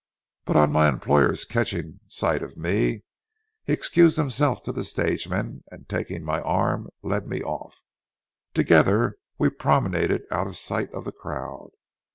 But 0.45 0.57
on 0.57 0.71
my 0.71 0.89
employer's 0.89 1.45
catching 1.45 1.99
sight 2.07 2.41
of 2.41 2.57
me, 2.57 3.03
he 3.65 3.71
excused 3.73 4.17
himself 4.17 4.63
to 4.63 4.71
the 4.71 4.83
stage 4.83 5.29
men, 5.29 5.63
and 5.69 5.87
taking 5.87 6.23
my 6.23 6.41
arm 6.41 6.89
led 7.03 7.27
me 7.27 7.43
off. 7.43 7.83
Together 8.55 9.17
we 9.37 9.51
promenaded 9.51 10.23
out 10.31 10.47
of 10.47 10.57
sight 10.57 10.91
of 10.91 11.05
the 11.05 11.11
crowd. 11.11 11.69